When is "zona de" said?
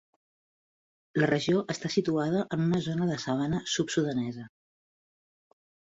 2.89-3.19